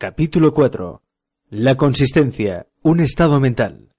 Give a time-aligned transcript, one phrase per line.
[0.00, 1.02] Capítulo 4.
[1.50, 3.90] La consistencia, un estado mental.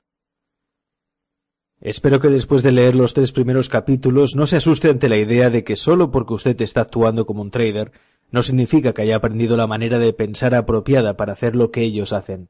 [1.80, 5.52] Espero que después de leer los tres primeros capítulos no se asuste ante la idea
[5.52, 7.92] de que solo porque usted está actuando como un trader
[8.32, 12.14] no significa que haya aprendido la manera de pensar apropiada para hacer lo que ellos
[12.14, 12.50] hacen.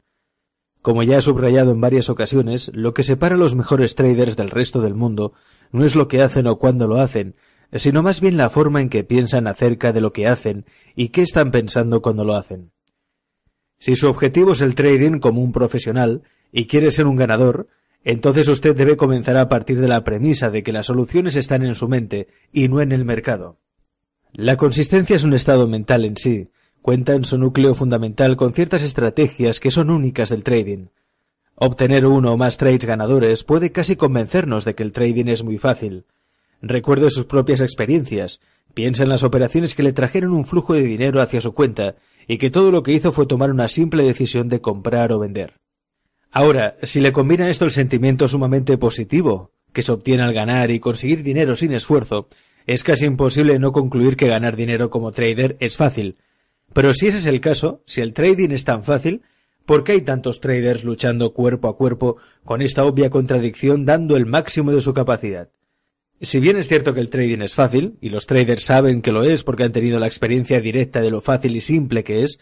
[0.82, 4.50] Como ya he subrayado en varias ocasiones, lo que separa a los mejores traders del
[4.50, 5.34] resto del mundo
[5.74, 7.36] no es lo que hacen o cuándo lo hacen,
[7.74, 11.22] sino más bien la forma en que piensan acerca de lo que hacen y qué
[11.22, 12.72] están pensando cuando lo hacen.
[13.82, 17.68] Si su objetivo es el trading como un profesional y quiere ser un ganador,
[18.04, 21.74] entonces usted debe comenzar a partir de la premisa de que las soluciones están en
[21.74, 23.58] su mente y no en el mercado.
[24.34, 26.50] La consistencia es un estado mental en sí,
[26.84, 30.90] cuenta en su núcleo fundamental con ciertas estrategias que son únicas del trading.
[31.56, 35.58] Obtener uno o más trades ganadores puede casi convencernos de que el trading es muy
[35.58, 36.06] fácil.
[36.62, 38.42] Recuerde sus propias experiencias,
[38.76, 41.96] piensa en las operaciones que le trajeron un flujo de dinero hacia su cuenta
[42.28, 45.54] y que todo lo que hizo fue tomar una simple decisión de comprar o vender.
[46.32, 50.80] Ahora, si le combina esto el sentimiento sumamente positivo que se obtiene al ganar y
[50.80, 52.28] conseguir dinero sin esfuerzo,
[52.68, 56.18] es casi imposible no concluir que ganar dinero como trader es fácil.
[56.74, 59.24] Pero si ese es el caso, si el trading es tan fácil,
[59.66, 64.26] ¿por qué hay tantos traders luchando cuerpo a cuerpo con esta obvia contradicción dando el
[64.26, 65.50] máximo de su capacidad?
[66.24, 69.24] Si bien es cierto que el trading es fácil, y los traders saben que lo
[69.24, 72.40] es porque han tenido la experiencia directa de lo fácil y simple que es,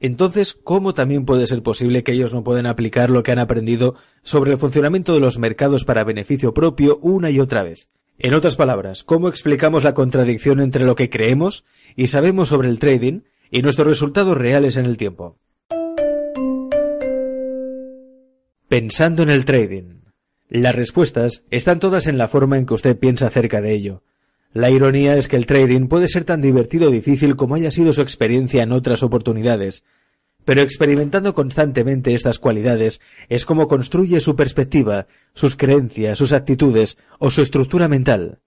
[0.00, 3.94] entonces, ¿cómo también puede ser posible que ellos no puedan aplicar lo que han aprendido
[4.22, 7.88] sobre el funcionamiento de los mercados para beneficio propio una y otra vez?
[8.18, 11.66] En otras palabras, ¿cómo explicamos la contradicción entre lo que creemos
[11.96, 15.36] y sabemos sobre el trading y nuestros resultados reales en el tiempo?
[18.68, 19.99] Pensando en el trading.
[20.50, 24.02] Las respuestas están todas en la forma en que usted piensa acerca de ello.
[24.52, 27.92] La ironía es que el trading puede ser tan divertido o difícil como haya sido
[27.92, 29.84] su experiencia en otras oportunidades,
[30.44, 37.30] pero experimentando constantemente estas cualidades es como construye su perspectiva, sus creencias, sus actitudes o
[37.30, 38.40] su estructura mental.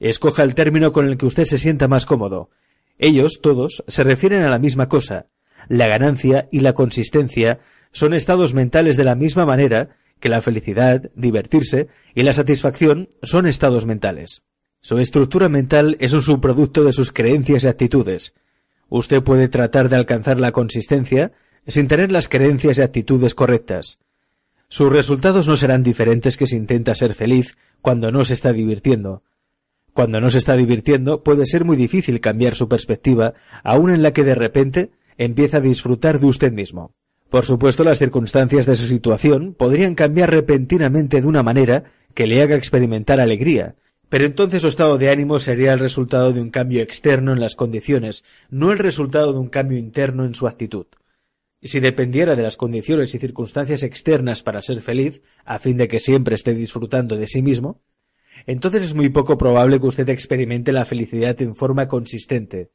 [0.00, 2.50] Escoja el término con el que usted se sienta más cómodo.
[2.98, 5.28] Ellos, todos, se refieren a la misma cosa.
[5.68, 7.60] La ganancia y la consistencia
[7.90, 13.48] son estados mentales de la misma manera que la felicidad, divertirse y la satisfacción son
[13.48, 14.44] estados mentales.
[14.80, 18.32] Su estructura mental es un subproducto de sus creencias y actitudes.
[18.88, 21.32] Usted puede tratar de alcanzar la consistencia
[21.66, 23.98] sin tener las creencias y actitudes correctas.
[24.68, 29.24] Sus resultados no serán diferentes que si intenta ser feliz cuando no se está divirtiendo.
[29.92, 33.34] Cuando no se está divirtiendo puede ser muy difícil cambiar su perspectiva,
[33.64, 36.94] aun en la que de repente empieza a disfrutar de usted mismo.
[37.32, 42.42] Por supuesto, las circunstancias de su situación podrían cambiar repentinamente de una manera que le
[42.42, 43.74] haga experimentar alegría,
[44.10, 47.54] pero entonces su estado de ánimo sería el resultado de un cambio externo en las
[47.54, 50.84] condiciones, no el resultado de un cambio interno en su actitud.
[51.62, 56.00] Si dependiera de las condiciones y circunstancias externas para ser feliz, a fin de que
[56.00, 57.80] siempre esté disfrutando de sí mismo,
[58.44, 62.72] entonces es muy poco probable que usted experimente la felicidad en forma consistente,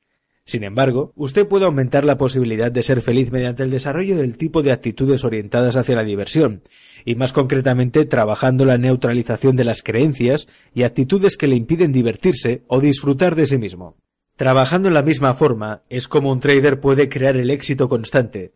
[0.48, 4.64] sin embargo, usted puede aumentar la posibilidad de ser feliz mediante el desarrollo del tipo
[4.64, 6.64] de actitudes orientadas hacia la diversión,
[7.04, 12.64] y más concretamente trabajando la neutralización de las creencias y actitudes que le impiden divertirse
[12.68, 13.98] o disfrutar de sí mismo.
[14.38, 18.54] Trabajando en la misma forma es como un trader puede crear el éxito constante.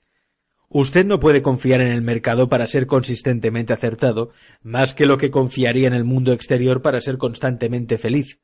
[0.69, 4.29] Usted no puede confiar en el mercado para ser consistentemente acertado,
[4.63, 8.39] más que lo que confiaría en el mundo exterior para ser constantemente feliz.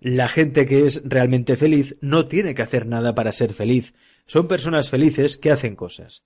[0.00, 3.92] La gente que es realmente feliz no tiene que hacer nada para ser feliz.
[4.26, 6.24] Son personas felices que hacen cosas.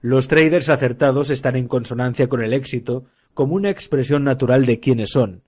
[0.00, 5.10] Los traders acertados están en consonancia con el éxito como una expresión natural de quiénes
[5.10, 5.42] son.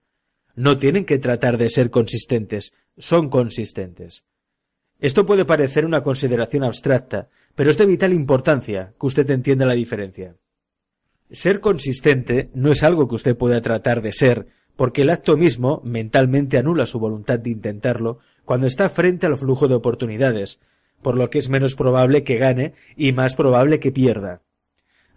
[0.57, 4.25] No tienen que tratar de ser consistentes, son consistentes.
[4.99, 9.75] Esto puede parecer una consideración abstracta, pero es de vital importancia que usted entienda la
[9.75, 10.37] diferencia.
[11.31, 14.49] Ser consistente no es algo que usted pueda tratar de ser,
[14.81, 19.69] porque el acto mismo mentalmente anula su voluntad de intentarlo cuando está frente al flujo
[19.69, 20.59] de oportunidades,
[21.03, 24.41] por lo que es menos probable que gane y más probable que pierda.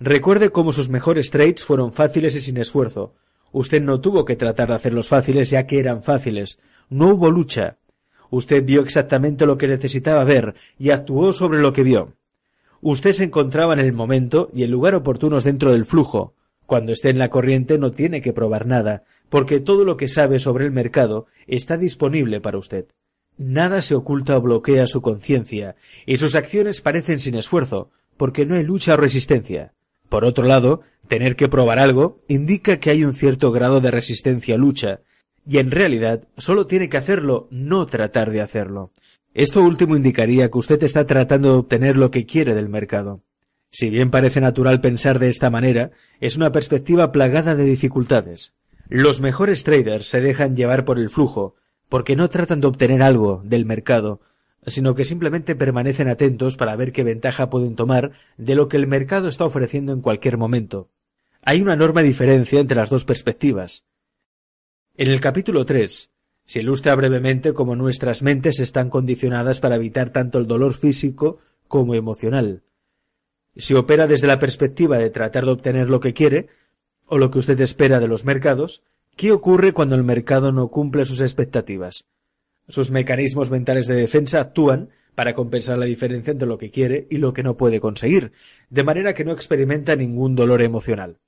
[0.02, 3.14] Recuerde cómo sus mejores trades fueron fáciles y sin esfuerzo.
[3.54, 6.60] Usted no tuvo que tratar de hacerlos fáciles ya que eran fáciles.
[6.90, 7.78] No hubo lucha.
[8.32, 12.18] Usted vio exactamente lo que necesitaba ver y actuó sobre lo que vio.
[12.82, 16.34] Usted se encontraba en el momento y el lugar oportunos dentro del flujo.
[16.66, 20.38] Cuando esté en la corriente no tiene que probar nada, porque todo lo que sabe
[20.38, 22.86] sobre el mercado está disponible para usted.
[23.36, 25.76] Nada se oculta o bloquea su conciencia,
[26.06, 29.74] y sus acciones parecen sin esfuerzo, porque no hay lucha o resistencia.
[30.08, 34.54] Por otro lado, tener que probar algo indica que hay un cierto grado de resistencia
[34.54, 35.00] o lucha,
[35.50, 38.92] y en realidad solo tiene que hacerlo, no tratar de hacerlo.
[39.34, 43.24] Esto último indicaría que usted está tratando de obtener lo que quiere del mercado.
[43.72, 45.90] Si bien parece natural pensar de esta manera,
[46.20, 48.54] es una perspectiva plagada de dificultades.
[48.90, 51.56] Los mejores traders se dejan llevar por el flujo,
[51.90, 54.22] porque no tratan de obtener algo del mercado,
[54.68, 58.88] sino que simplemente permanecen atentos para ver qué ventaja pueden tomar de lo que el
[58.88, 60.90] mercado está ofreciendo en cualquier momento.
[61.42, 63.86] Hay una enorme diferencia entre las dos perspectivas.
[64.96, 66.12] En el capítulo 3
[66.46, 71.96] se ilustra brevemente cómo nuestras mentes están condicionadas para evitar tanto el dolor físico como
[71.96, 72.64] emocional.
[73.56, 76.48] Si opera desde la perspectiva de tratar de obtener lo que quiere,
[77.08, 78.84] o lo que usted espera de los mercados,
[79.16, 82.06] ¿qué ocurre cuando el mercado no cumple sus expectativas?
[82.68, 87.18] Sus mecanismos mentales de defensa actúan para compensar la diferencia entre lo que quiere y
[87.18, 88.32] lo que no puede conseguir,
[88.70, 91.20] de manera que no experimenta ningún dolor emocional.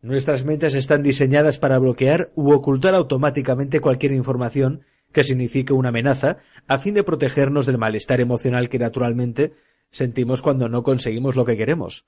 [0.00, 4.82] Nuestras mentes están diseñadas para bloquear u ocultar automáticamente cualquier información
[5.12, 9.54] que signifique una amenaza, a fin de protegernos del malestar emocional que naturalmente
[9.90, 12.04] sentimos cuando no conseguimos lo que queremos.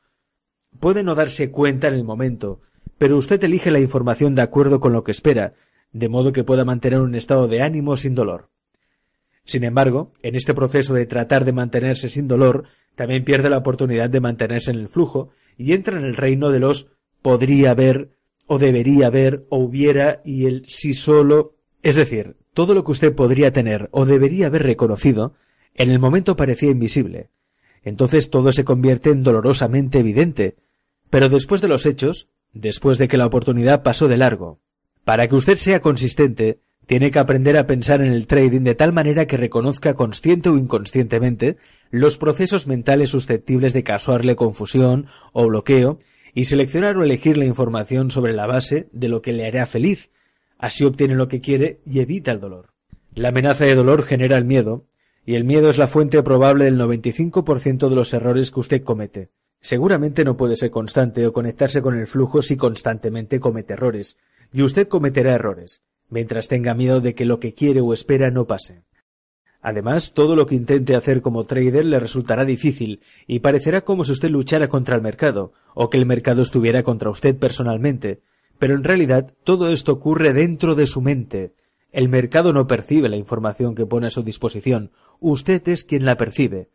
[0.81, 2.61] Puede no darse cuenta en el momento,
[2.99, 5.55] pero usted elige la información de acuerdo con lo que espera,
[5.93, 8.51] de modo que pueda mantener un estado de ánimo sin dolor.
[9.45, 12.65] Sin embargo, en este proceso de tratar de mantenerse sin dolor,
[12.97, 16.61] también pierde la oportunidad de mantenerse en el flujo y entra en el reino de
[16.61, 16.89] los
[17.23, 18.11] podría haber,
[18.47, 21.57] o debería haber, o hubiera, y el si solo.
[21.83, 25.35] Es decir, todo lo que usted podría tener o debería haber reconocido,
[25.75, 27.31] en el momento parecía invisible.
[27.83, 30.57] Entonces todo se convierte en dolorosamente evidente.
[31.11, 32.29] Pero después de los hechos,
[32.61, 34.61] después de que la oportunidad pasó de largo,
[35.05, 38.93] para que usted sea consistente, tiene que aprender a pensar en el trading de tal
[38.93, 41.57] manera que reconozca consciente o inconscientemente
[41.91, 45.99] los procesos mentales susceptibles de causarle confusión o bloqueo
[46.35, 50.11] y seleccionar o elegir la información sobre la base de lo que le hará feliz.
[50.59, 52.73] Así obtiene lo que quiere y evita el dolor.
[53.15, 54.87] La amenaza de dolor genera el miedo,
[55.25, 59.31] y el miedo es la fuente probable del 95% de los errores que usted comete.
[59.67, 64.17] Seguramente no puede ser constante o conectarse con el flujo si constantemente comete errores,
[64.53, 68.47] y usted cometerá errores, mientras tenga miedo de que lo que quiere o espera no
[68.47, 68.85] pase.
[69.61, 74.13] Además, todo lo que intente hacer como trader le resultará difícil y parecerá como si
[74.13, 78.21] usted luchara contra el mercado, o que el mercado estuviera contra usted personalmente,
[78.61, 81.55] pero en realidad todo esto ocurre dentro de su mente.
[81.91, 86.17] El mercado no percibe la información que pone a su disposición, usted es quien la
[86.17, 86.69] percibe.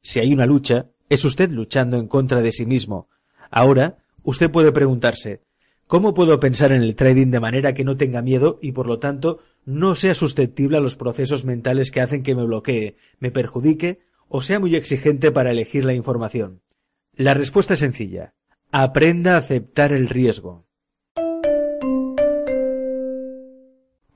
[0.00, 3.08] Si hay una lucha, es usted luchando en contra de sí mismo.
[3.50, 5.42] Ahora, usted puede preguntarse,
[5.86, 8.98] ¿cómo puedo pensar en el trading de manera que no tenga miedo y por lo
[8.98, 14.00] tanto no sea susceptible a los procesos mentales que hacen que me bloquee, me perjudique
[14.28, 16.62] o sea muy exigente para elegir la información?
[17.14, 18.34] La respuesta es sencilla.
[18.72, 20.66] Aprenda a aceptar el riesgo.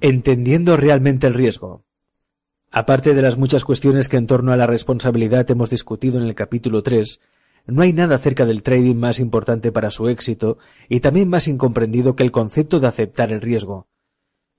[0.01, 1.85] Entendiendo realmente el riesgo.
[2.73, 6.37] Aparte de las muchas cuestiones que en torno a la responsabilidad hemos discutido en el
[6.37, 7.21] capítulo 3,
[7.67, 12.15] no hay nada acerca del trading más importante para su éxito y también más incomprendido
[12.15, 13.89] que el concepto de aceptar el riesgo.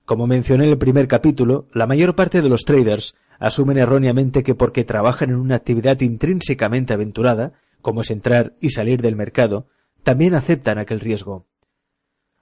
[0.04, 4.54] Como mencioné en el primer capítulo, la mayor parte de los traders asumen erróneamente que
[4.54, 9.68] porque trabajan en una actividad intrínsecamente aventurada, como es entrar y salir del mercado,
[10.02, 11.46] también aceptan aquel riesgo.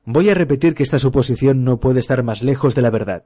[0.05, 3.25] Voy a repetir que esta suposición no puede estar más lejos de la verdad.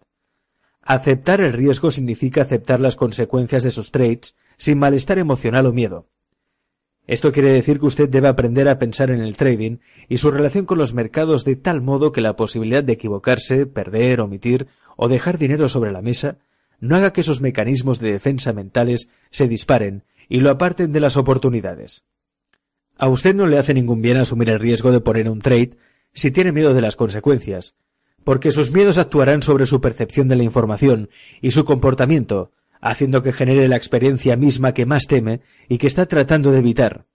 [0.85, 6.09] Aceptar el riesgo significa aceptar las consecuencias de sus trades sin malestar emocional o miedo.
[7.07, 10.65] Esto quiere decir que usted debe aprender a pensar en el trading y su relación
[10.65, 15.39] con los mercados de tal modo que la posibilidad de equivocarse, perder, omitir o dejar
[15.39, 16.39] dinero sobre la mesa
[16.81, 21.17] no haga que esos mecanismos de defensa mentales se disparen y lo aparten de las
[21.17, 22.05] oportunidades.
[22.97, 25.77] A usted no le hace ningún bien asumir el riesgo de poner un trade
[26.13, 27.75] si tiene miedo de las consecuencias,
[28.25, 33.33] porque sus miedos actuarán sobre su percepción de la información y su comportamiento, haciendo que
[33.33, 37.07] genere la experiencia misma que más teme y que está tratando de evitar.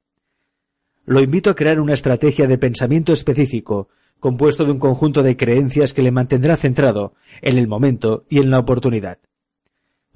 [1.05, 3.89] Lo invito a crear una estrategia de pensamiento específico,
[4.19, 8.51] compuesto de un conjunto de creencias que le mantendrá centrado en el momento y en
[8.51, 9.17] la oportunidad.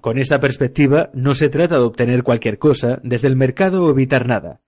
[0.01, 4.27] Con esta perspectiva no se trata de obtener cualquier cosa desde el mercado o evitar
[4.27, 4.59] nada.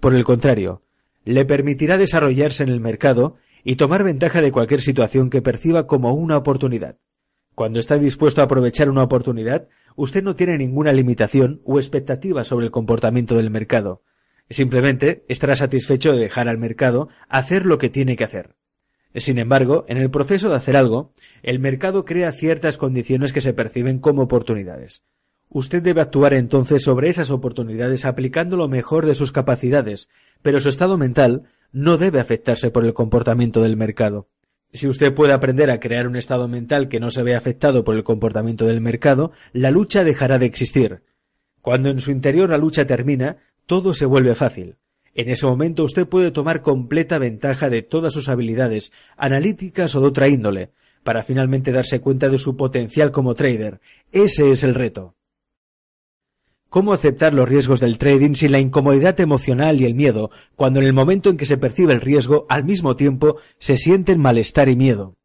[0.00, 0.82] Por el contrario,
[1.24, 6.14] le permitirá desarrollarse en el mercado y tomar ventaja de cualquier situación que perciba como
[6.14, 6.98] una oportunidad.
[7.54, 12.66] Cuando está dispuesto a aprovechar una oportunidad, usted no tiene ninguna limitación o expectativa sobre
[12.66, 14.02] el comportamiento del mercado.
[14.48, 18.56] Simplemente estará satisfecho de dejar al mercado hacer lo que tiene que hacer.
[19.14, 23.52] Sin embargo, en el proceso de hacer algo, el mercado crea ciertas condiciones que se
[23.52, 25.04] perciben como oportunidades.
[25.50, 30.08] Usted debe actuar entonces sobre esas oportunidades aplicando lo mejor de sus capacidades,
[30.40, 31.42] pero su estado mental
[31.72, 34.28] no debe afectarse por el comportamiento del mercado.
[34.72, 37.96] Si usted puede aprender a crear un estado mental que no se vea afectado por
[37.96, 41.02] el comportamiento del mercado, la lucha dejará de existir.
[41.60, 43.36] Cuando en su interior la lucha termina,
[43.66, 44.76] todo se vuelve fácil.
[45.14, 50.06] En ese momento usted puede tomar completa ventaja de todas sus habilidades, analíticas o de
[50.06, 50.70] otra índole,
[51.04, 53.80] para finalmente darse cuenta de su potencial como trader.
[54.10, 55.14] Ese es el reto.
[56.72, 60.86] ¿Cómo aceptar los riesgos del trading sin la incomodidad emocional y el miedo, cuando en
[60.86, 64.74] el momento en que se percibe el riesgo, al mismo tiempo se sienten malestar y
[64.74, 65.18] miedo?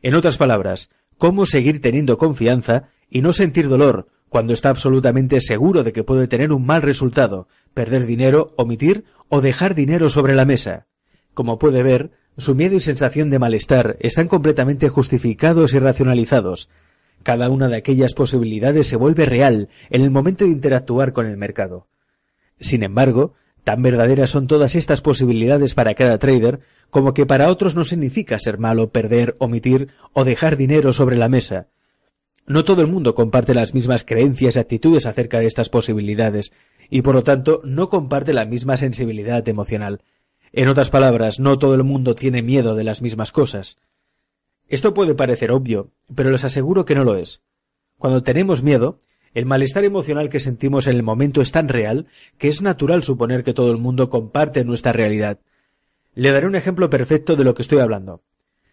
[0.00, 0.88] En otras palabras,
[1.18, 6.28] ¿cómo seguir teniendo confianza y no sentir dolor cuando está absolutamente seguro de que puede
[6.28, 10.86] tener un mal resultado, perder dinero, omitir o dejar dinero sobre la mesa?
[11.34, 16.68] Como puede ver, su miedo y sensación de malestar están completamente justificados y racionalizados,
[17.26, 21.36] cada una de aquellas posibilidades se vuelve real en el momento de interactuar con el
[21.36, 21.88] mercado.
[22.60, 27.74] Sin embargo, tan verdaderas son todas estas posibilidades para cada trader como que para otros
[27.74, 31.66] no significa ser malo, perder, omitir o dejar dinero sobre la mesa.
[32.46, 36.52] No todo el mundo comparte las mismas creencias y actitudes acerca de estas posibilidades,
[36.90, 40.00] y por lo tanto no comparte la misma sensibilidad emocional.
[40.52, 43.78] En otras palabras, no todo el mundo tiene miedo de las mismas cosas.
[44.68, 47.42] Esto puede parecer obvio, pero les aseguro que no lo es.
[47.98, 48.98] Cuando tenemos miedo,
[49.32, 52.06] el malestar emocional que sentimos en el momento es tan real
[52.38, 55.38] que es natural suponer que todo el mundo comparte nuestra realidad.
[56.14, 58.22] Le daré un ejemplo perfecto de lo que estoy hablando.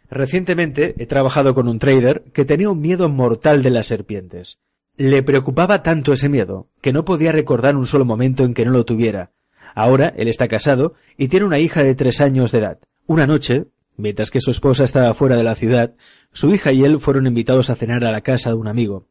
[0.09, 4.59] Recientemente he trabajado con un trader que tenía un miedo mortal de las serpientes.
[4.95, 8.71] Le preocupaba tanto ese miedo que no podía recordar un solo momento en que no
[8.71, 9.31] lo tuviera.
[9.75, 12.79] Ahora él está casado y tiene una hija de tres años de edad.
[13.07, 13.65] Una noche,
[13.97, 15.93] Mientras que su esposa estaba fuera de la ciudad,
[16.31, 19.07] su hija y él fueron invitados a cenar a la casa de un amigo.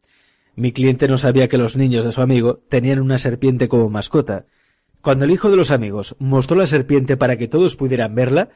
[0.54, 4.46] Mi cliente no sabía que los niños de su amigo tenían una serpiente como mascota.
[5.00, 8.50] Cuando el hijo de los amigos mostró la serpiente para que todos pudieran verla,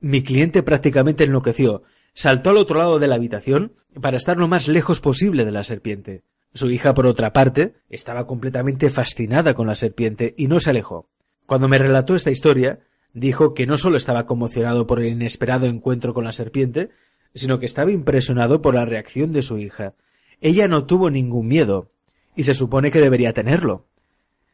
[0.00, 1.82] mi cliente prácticamente enloqueció,
[2.14, 5.62] saltó al otro lado de la habitación para estar lo más lejos posible de la
[5.62, 6.24] serpiente.
[6.52, 11.08] Su hija, por otra parte, estaba completamente fascinada con la serpiente y no se alejó.
[11.46, 12.80] Cuando me relató esta historia,
[13.12, 16.90] dijo que no solo estaba conmocionado por el inesperado encuentro con la serpiente,
[17.34, 19.94] sino que estaba impresionado por la reacción de su hija.
[20.40, 21.90] Ella no tuvo ningún miedo,
[22.36, 23.86] y se supone que debería tenerlo.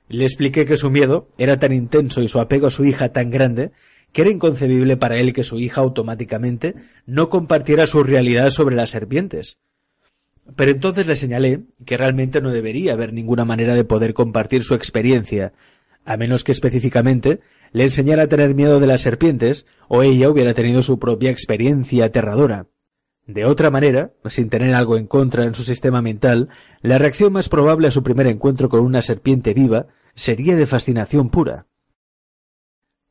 [0.09, 3.31] Le expliqué que su miedo era tan intenso y su apego a su hija tan
[3.31, 3.73] grande
[4.13, 6.75] que era inconcebible para él que su hija automáticamente
[7.07, 9.59] no compartiera su realidad sobre las serpientes.
[10.55, 14.75] Pero entonces le señalé que realmente no debería haber ninguna manera de poder compartir su
[14.75, 15.53] experiencia,
[16.05, 17.41] a menos que específicamente
[17.77, 22.07] le enseñara a tener miedo de las serpientes, o ella hubiera tenido su propia experiencia
[22.07, 22.69] aterradora.
[23.27, 26.49] De otra manera, sin tener algo en contra en su sistema mental,
[26.81, 31.29] la reacción más probable a su primer encuentro con una serpiente viva sería de fascinación
[31.29, 31.67] pura.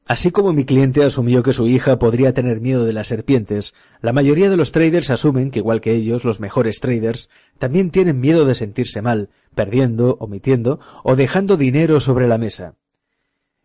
[0.08, 4.14] Así como mi cliente asumió que su hija podría tener miedo de las serpientes, la
[4.14, 7.30] mayoría de los traders asumen que igual que ellos, los mejores traders,
[7.60, 12.78] también tienen miedo de sentirse mal, perdiendo, omitiendo o dejando dinero sobre la mesa.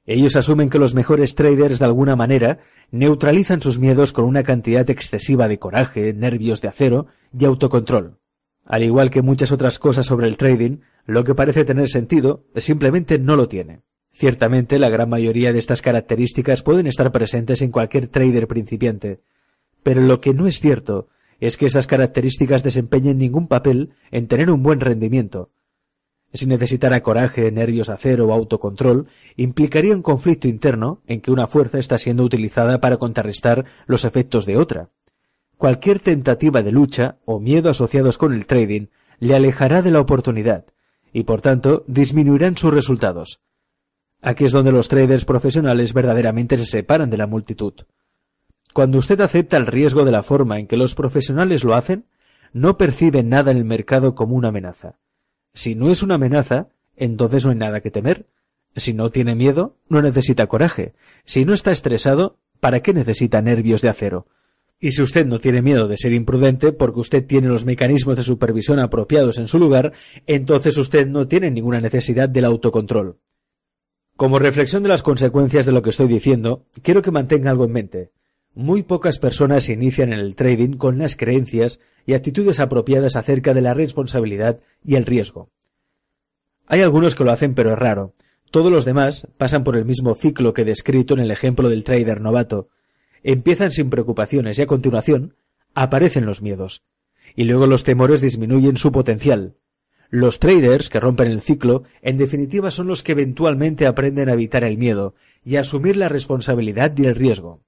[0.07, 2.59] Ellos asumen que los mejores traders de alguna manera
[2.91, 7.07] neutralizan sus miedos con una cantidad excesiva de coraje, nervios de acero
[7.39, 8.19] y autocontrol.
[8.65, 13.19] Al igual que muchas otras cosas sobre el trading, lo que parece tener sentido simplemente
[13.19, 13.83] no lo tiene.
[14.13, 19.21] Ciertamente la gran mayoría de estas características pueden estar presentes en cualquier trader principiante,
[19.83, 24.51] pero lo que no es cierto es que esas características desempeñen ningún papel en tener
[24.51, 25.51] un buen rendimiento,
[26.33, 31.79] si necesitara coraje, nervios acero o autocontrol, implicaría un conflicto interno en que una fuerza
[31.79, 34.91] está siendo utilizada para contrarrestar los efectos de otra.
[35.57, 38.87] Cualquier tentativa de lucha o miedo asociados con el trading
[39.19, 40.65] le alejará de la oportunidad
[41.13, 43.41] y por tanto disminuirán sus resultados.
[44.23, 47.75] Aquí es donde los traders profesionales verdaderamente se separan de la multitud.
[48.73, 52.07] Cuando usted acepta el riesgo de la forma en que los profesionales lo hacen,
[52.53, 55.00] no percibe nada en el mercado como una amenaza
[55.55, 58.27] si no es una amenaza, entonces no hay nada que temer.
[58.77, 60.95] Si no tiene miedo, no necesita coraje.
[61.25, 64.27] Si no está estresado, ¿para qué necesita nervios de acero?
[64.79, 68.23] Y si usted no tiene miedo de ser imprudente porque usted tiene los mecanismos de
[68.23, 69.93] supervisión apropiados en su lugar,
[70.27, 73.19] entonces usted no tiene ninguna necesidad del autocontrol.
[74.17, 77.73] Como reflexión de las consecuencias de lo que estoy diciendo, quiero que mantenga algo en
[77.73, 78.11] mente.
[78.55, 83.55] Muy pocas personas se inician en el trading con las creencias y actitudes apropiadas acerca
[83.55, 85.51] de la responsabilidad y el riesgo.
[86.67, 88.13] Hay algunos que lo hacen, pero es raro.
[88.51, 92.21] Todos los demás pasan por el mismo ciclo que descrito en el ejemplo del trader
[92.21, 92.69] novato.
[93.23, 95.37] Empiezan sin preocupaciones y a continuación
[95.75, 96.83] aparecen los miedos.
[97.37, 99.55] Y luego los temores disminuyen su potencial.
[100.09, 104.65] Los traders que rompen el ciclo, en definitiva, son los que eventualmente aprenden a evitar
[104.65, 105.15] el miedo
[105.45, 107.63] y a asumir la responsabilidad y el riesgo.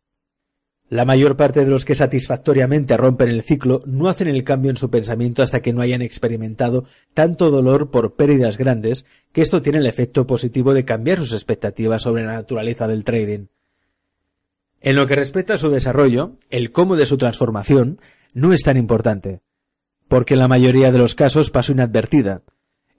[0.92, 4.76] La mayor parte de los que satisfactoriamente rompen el ciclo no hacen el cambio en
[4.76, 6.84] su pensamiento hasta que no hayan experimentado
[7.14, 12.02] tanto dolor por pérdidas grandes que esto tiene el efecto positivo de cambiar sus expectativas
[12.02, 13.46] sobre la naturaleza del trading.
[14.82, 17.98] En lo que respecta a su desarrollo, el cómo de su transformación
[18.34, 19.40] no es tan importante,
[20.08, 22.42] porque en la mayoría de los casos pasó inadvertida.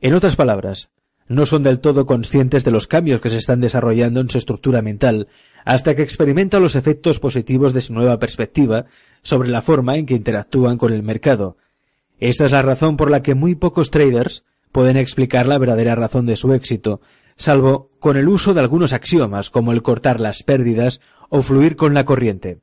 [0.01, 0.89] En otras palabras,
[1.27, 4.81] no son del todo conscientes de los cambios que se están desarrollando en su estructura
[4.81, 5.27] mental
[5.65, 8.86] hasta que experimentan los efectos positivos de su nueva perspectiva
[9.22, 11.58] sobre la forma en que interactúan con el mercado.
[12.20, 16.25] Esta es la razón por la que muy pocos traders pueden explicar la verdadera razón
[16.25, 17.01] de su éxito,
[17.36, 21.93] salvo con el uso de algunos axiomas como el cortar las pérdidas o fluir con
[21.93, 22.62] la corriente.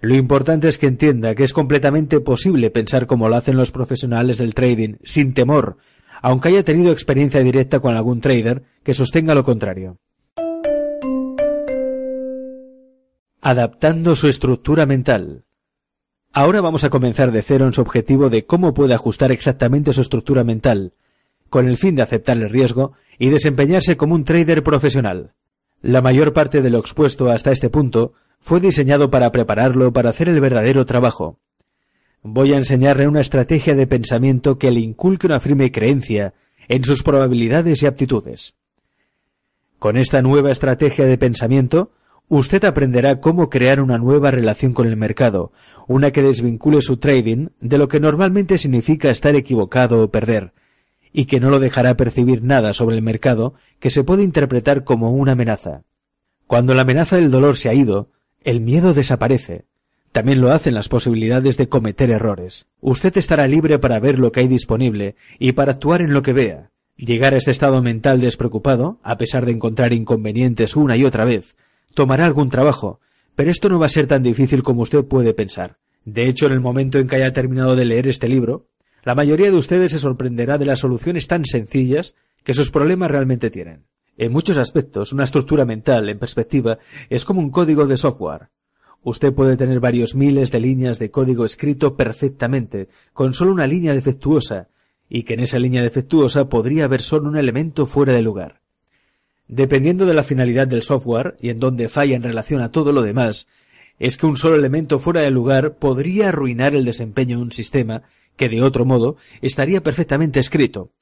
[0.00, 4.38] Lo importante es que entienda que es completamente posible pensar como lo hacen los profesionales
[4.38, 5.76] del trading, sin temor,
[6.22, 9.98] aunque haya tenido experiencia directa con algún trader que sostenga lo contrario.
[13.42, 15.44] Adaptando su estructura mental.
[16.30, 20.02] Ahora vamos a comenzar de cero en su objetivo de cómo puede ajustar exactamente su
[20.02, 20.92] estructura mental,
[21.48, 25.32] con el fin de aceptar el riesgo y desempeñarse como un trader profesional.
[25.80, 30.28] La mayor parte de lo expuesto hasta este punto fue diseñado para prepararlo para hacer
[30.28, 31.38] el verdadero trabajo.
[32.22, 36.34] Voy a enseñarle una estrategia de pensamiento que le inculque una firme creencia
[36.68, 38.52] en sus probabilidades y aptitudes.
[39.78, 41.90] Con esta nueva estrategia de pensamiento,
[42.30, 45.52] usted aprenderá cómo crear una nueva relación con el mercado,
[45.88, 50.52] una que desvincule su trading de lo que normalmente significa estar equivocado o perder,
[51.12, 55.10] y que no lo dejará percibir nada sobre el mercado que se puede interpretar como
[55.10, 55.82] una amenaza.
[56.46, 58.10] Cuando la amenaza del dolor se ha ido,
[58.44, 59.64] el miedo desaparece,
[60.12, 62.66] también lo hacen las posibilidades de cometer errores.
[62.80, 66.32] Usted estará libre para ver lo que hay disponible y para actuar en lo que
[66.32, 66.70] vea.
[66.96, 71.56] Llegar a este estado mental despreocupado, a pesar de encontrar inconvenientes una y otra vez,
[71.94, 73.00] tomará algún trabajo,
[73.34, 75.78] pero esto no va a ser tan difícil como usted puede pensar.
[76.04, 78.68] De hecho, en el momento en que haya terminado de leer este libro,
[79.02, 83.50] la mayoría de ustedes se sorprenderá de las soluciones tan sencillas que sus problemas realmente
[83.50, 83.84] tienen.
[84.16, 88.48] En muchos aspectos, una estructura mental, en perspectiva, es como un código de software.
[89.02, 93.94] Usted puede tener varios miles de líneas de código escrito perfectamente, con solo una línea
[93.94, 94.68] defectuosa,
[95.08, 98.59] y que en esa línea defectuosa podría haber solo un elemento fuera de lugar.
[99.52, 103.02] Dependiendo de la finalidad del software y en dónde falla en relación a todo lo
[103.02, 103.48] demás,
[103.98, 108.04] es que un solo elemento fuera de lugar podría arruinar el desempeño de un sistema
[108.36, 110.92] que de otro modo estaría perfectamente escrito.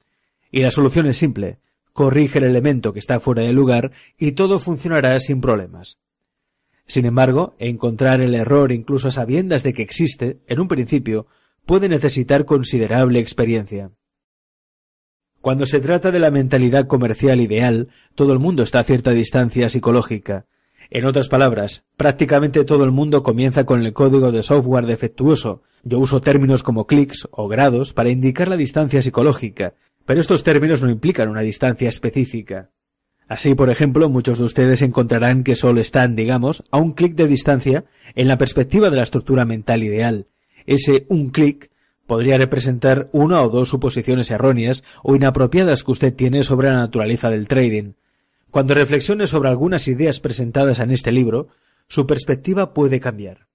[0.51, 1.59] Y la solución es simple.
[1.93, 5.99] Corrige el elemento que está fuera de lugar y todo funcionará sin problemas.
[6.87, 11.27] Sin embargo, encontrar el error incluso a sabiendas de que existe, en un principio,
[11.67, 13.91] puede necesitar considerable experiencia.
[15.41, 19.69] Cuando se trata de la mentalidad comercial ideal, todo el mundo está a cierta distancia
[19.69, 20.45] psicológica.
[20.89, 25.63] En otras palabras, prácticamente todo el mundo comienza con el código de software defectuoso.
[25.83, 29.75] Yo uso términos como clics o grados para indicar la distancia psicológica,
[30.05, 32.71] pero estos términos no implican una distancia específica.
[33.29, 37.27] Así, por ejemplo, muchos de ustedes encontrarán que solo están, digamos, a un clic de
[37.27, 40.27] distancia en la perspectiva de la estructura mental ideal.
[40.65, 41.69] Ese un clic
[42.09, 47.29] podría representar una o dos suposiciones erróneas o inapropiadas que usted tiene sobre la naturaleza
[47.29, 47.93] del trading.
[48.49, 51.49] Cuando reflexione sobre algunas ideas presentadas en este libro,
[51.87, 53.48] su perspectiva puede cambiar.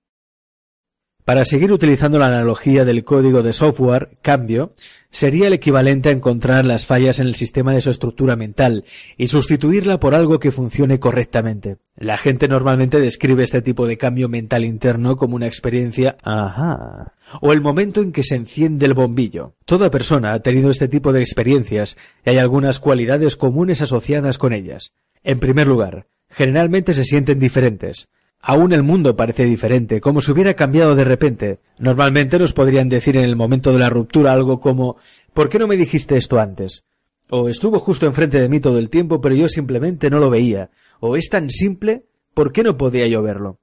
[1.24, 4.74] Para seguir utilizando la analogía del código de software, cambio,
[5.10, 8.84] sería el equivalente a encontrar las fallas en el sistema de su estructura mental
[9.16, 11.78] y sustituirla por algo que funcione correctamente.
[11.96, 17.52] La gente normalmente describe este tipo de cambio mental interno como una experiencia ajá o
[17.52, 19.54] el momento en que se enciende el bombillo.
[19.64, 24.52] Toda persona ha tenido este tipo de experiencias y hay algunas cualidades comunes asociadas con
[24.52, 24.92] ellas.
[25.22, 28.08] En primer lugar, generalmente se sienten diferentes.
[28.46, 31.60] Aún el mundo parece diferente, como si hubiera cambiado de repente.
[31.78, 34.98] Normalmente nos podrían decir en el momento de la ruptura algo como
[35.32, 36.84] ¿por qué no me dijiste esto antes?
[37.30, 40.68] O estuvo justo enfrente de mí todo el tiempo, pero yo simplemente no lo veía.
[41.00, 42.04] O es tan simple,
[42.34, 43.60] ¿por qué no podía yo verlo?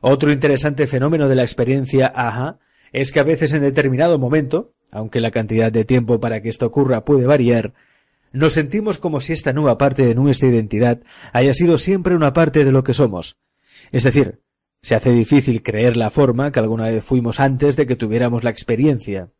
[0.00, 2.60] Otro interesante fenómeno de la experiencia AHA
[2.92, 6.66] es que a veces en determinado momento, aunque la cantidad de tiempo para que esto
[6.66, 7.74] ocurra puede variar,
[8.30, 11.00] nos sentimos como si esta nueva parte de nuestra identidad
[11.32, 13.38] haya sido siempre una parte de lo que somos,
[13.92, 14.40] es decir,
[14.82, 18.50] Se hace difícil creer la forma que alguna vez fuimos antes de que tuviéramos la
[18.50, 19.30] experiencia.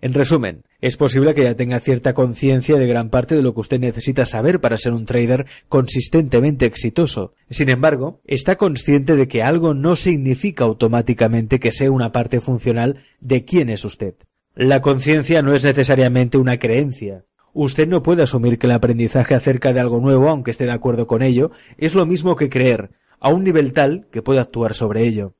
[0.00, 3.60] En resumen, es posible que ya tenga cierta conciencia de gran parte de lo que
[3.60, 7.34] usted necesita saber para ser un trader consistentemente exitoso.
[7.50, 12.98] Sin embargo, está consciente de que algo no significa automáticamente que sea una parte funcional
[13.20, 14.14] de quién es usted.
[14.54, 17.24] La conciencia no es necesariamente una creencia.
[17.52, 21.06] Usted no puede asumir que el aprendizaje acerca de algo nuevo, aunque esté de acuerdo
[21.06, 25.06] con ello, es lo mismo que creer, a un nivel tal que pueda actuar sobre
[25.06, 25.34] ello.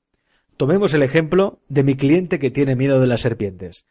[0.56, 3.84] Tomemos el ejemplo de mi cliente que tiene miedo de las serpientes.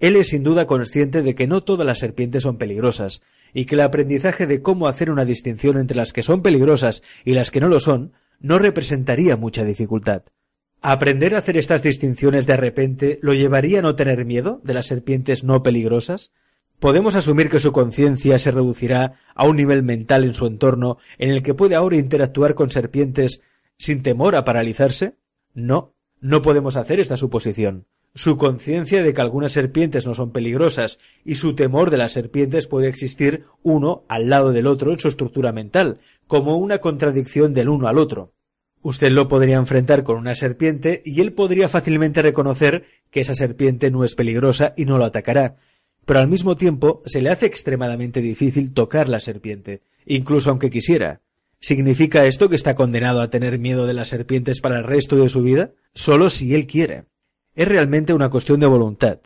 [0.00, 3.22] Él es sin duda consciente de que no todas las serpientes son peligrosas,
[3.54, 7.32] y que el aprendizaje de cómo hacer una distinción entre las que son peligrosas y
[7.32, 10.22] las que no lo son no representaría mucha dificultad.
[10.82, 14.86] ¿Aprender a hacer estas distinciones de repente lo llevaría a no tener miedo de las
[14.86, 16.32] serpientes no peligrosas?
[16.78, 21.30] ¿Podemos asumir que su conciencia se reducirá a un nivel mental en su entorno en
[21.30, 23.42] el que puede ahora interactuar con serpientes
[23.78, 25.14] sin temor a paralizarse?
[25.54, 27.86] No, no podemos hacer esta suposición
[28.16, 32.66] su conciencia de que algunas serpientes no son peligrosas y su temor de las serpientes
[32.66, 37.68] puede existir uno al lado del otro en su estructura mental, como una contradicción del
[37.68, 38.32] uno al otro.
[38.80, 43.90] Usted lo podría enfrentar con una serpiente y él podría fácilmente reconocer que esa serpiente
[43.90, 45.56] no es peligrosa y no lo atacará,
[46.06, 51.20] pero al mismo tiempo se le hace extremadamente difícil tocar la serpiente, incluso aunque quisiera.
[51.60, 55.28] ¿Significa esto que está condenado a tener miedo de las serpientes para el resto de
[55.28, 55.72] su vida?
[55.94, 57.06] Solo si él quiere.
[57.56, 59.18] Es realmente una cuestión de voluntad.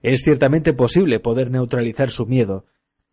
[0.00, 2.66] Es ciertamente posible poder neutralizar su miedo,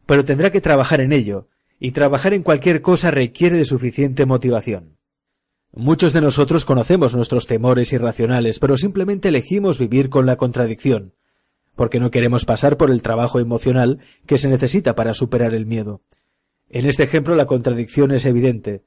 [0.05, 1.47] pero tendrá que trabajar en ello,
[1.79, 4.97] y trabajar en cualquier cosa requiere de suficiente motivación.
[5.73, 11.13] Muchos de nosotros conocemos nuestros temores irracionales, pero simplemente elegimos vivir con la contradicción,
[11.75, 16.01] porque no queremos pasar por el trabajo emocional que se necesita para superar el miedo.
[16.69, 18.83] En este ejemplo la contradicción es evidente.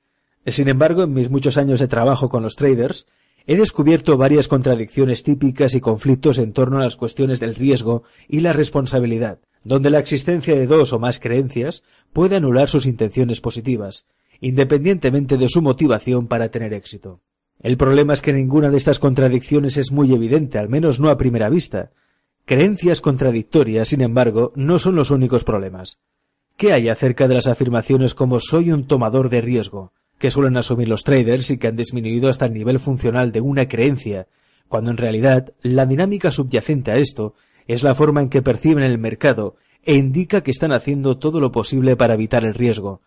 [0.46, 3.06] Sin embargo, en mis muchos años de trabajo con los traders,
[3.46, 8.40] he descubierto varias contradicciones típicas y conflictos en torno a las cuestiones del riesgo y
[8.40, 14.06] la responsabilidad, donde la existencia de dos o más creencias puede anular sus intenciones positivas,
[14.40, 17.20] independientemente de su motivación para tener éxito.
[17.60, 21.16] El problema es que ninguna de estas contradicciones es muy evidente, al menos no a
[21.16, 21.90] primera vista.
[22.48, 25.98] Creencias contradictorias, sin embargo, no son los únicos problemas.
[26.56, 29.92] ¿Qué hay acerca de las afirmaciones como soy un tomador de riesgo?
[30.18, 33.68] que suelen asumir los traders y que han disminuido hasta el nivel funcional de una
[33.68, 34.28] creencia,
[34.66, 37.34] cuando en realidad la dinámica subyacente a esto
[37.66, 41.52] es la forma en que perciben el mercado e indica que están haciendo todo lo
[41.52, 43.02] posible para evitar el riesgo.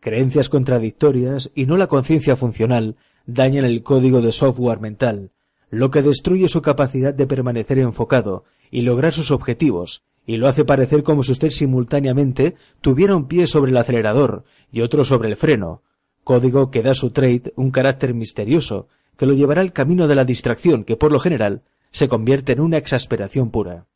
[0.00, 2.96] Creencias contradictorias y no la conciencia funcional
[3.26, 5.30] dañan el código de software mental,
[5.70, 10.64] lo que destruye su capacidad de permanecer enfocado y lograr sus objetivos, y lo hace
[10.64, 15.36] parecer como si usted simultáneamente tuviera un pie sobre el acelerador y otro sobre el
[15.36, 15.82] freno,
[16.24, 20.24] código que da su trade un carácter misterioso, que lo llevará al camino de la
[20.24, 23.86] distracción, que por lo general se convierte en una exasperación pura.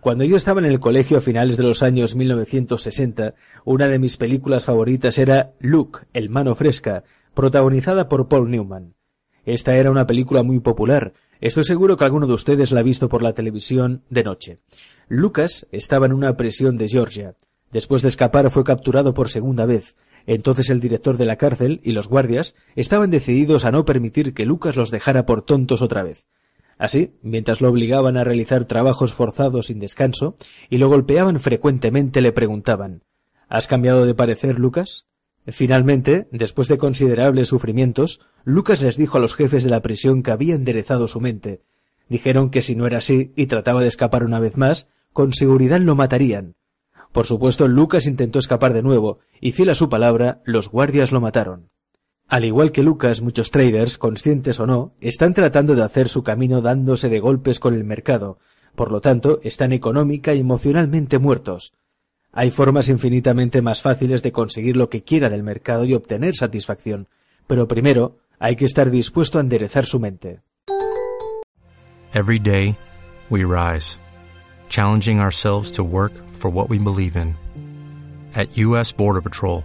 [0.00, 3.34] Cuando yo estaba en el colegio a finales de los años 1960,
[3.64, 8.94] una de mis películas favoritas era Luke, el mano fresca, protagonizada por Paul Newman.
[9.44, 11.12] Esta era una película muy popular.
[11.40, 14.58] Estoy seguro que alguno de ustedes la ha visto por la televisión de noche.
[15.08, 17.34] Lucas estaba en una prisión de Georgia.
[17.72, 21.92] Después de escapar fue capturado por segunda vez entonces el director de la cárcel y
[21.92, 26.26] los guardias estaban decididos a no permitir que Lucas los dejara por tontos otra vez.
[26.78, 30.36] Así, mientras lo obligaban a realizar trabajos forzados sin descanso
[30.68, 33.04] y lo golpeaban frecuentemente, le preguntaban
[33.48, 35.06] ¿Has cambiado de parecer, Lucas?
[35.46, 40.30] Finalmente, después de considerables sufrimientos, Lucas les dijo a los jefes de la prisión que
[40.30, 41.62] había enderezado su mente.
[42.08, 45.80] Dijeron que si no era así y trataba de escapar una vez más, con seguridad
[45.80, 46.54] lo matarían,
[47.12, 51.20] por supuesto, Lucas intentó escapar de nuevo, y fiel a su palabra, los guardias lo
[51.20, 51.68] mataron.
[52.26, 56.62] Al igual que Lucas, muchos traders, conscientes o no, están tratando de hacer su camino
[56.62, 58.38] dándose de golpes con el mercado,
[58.74, 61.74] por lo tanto, están económica y emocionalmente muertos.
[62.34, 67.08] Hay formas infinitamente más fáciles de conseguir lo que quiera del mercado y obtener satisfacción,
[67.46, 70.40] pero primero hay que estar dispuesto a enderezar su mente.
[72.14, 72.76] Every day,
[73.28, 73.98] we rise,
[74.70, 77.36] challenging ourselves to work for what we believe in.
[78.34, 78.92] At U.S.
[78.92, 79.62] Border Patrol,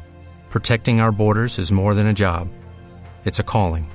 [0.50, 2.50] protecting our borders is more than a job,
[3.24, 3.90] it's a calling.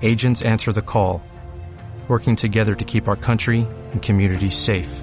[0.00, 1.20] Agents answer the call,
[2.08, 5.02] working together to keep our country and communities safe.